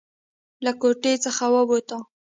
[0.65, 1.99] له کوټې څخه ووتو.